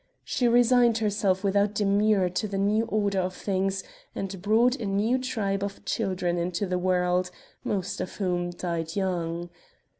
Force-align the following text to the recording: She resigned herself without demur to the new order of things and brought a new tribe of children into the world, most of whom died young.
She 0.23 0.47
resigned 0.47 0.97
herself 0.97 1.43
without 1.43 1.75
demur 1.75 2.27
to 2.29 2.47
the 2.47 2.57
new 2.57 2.85
order 2.85 3.19
of 3.19 3.35
things 3.35 3.83
and 4.15 4.41
brought 4.41 4.75
a 4.77 4.87
new 4.87 5.19
tribe 5.19 5.63
of 5.63 5.85
children 5.85 6.39
into 6.39 6.65
the 6.65 6.79
world, 6.79 7.29
most 7.63 8.01
of 8.01 8.15
whom 8.15 8.49
died 8.49 8.95
young. 8.95 9.51